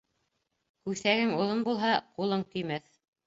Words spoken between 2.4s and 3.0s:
көймәҫ.